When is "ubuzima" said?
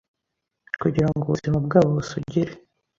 1.25-1.57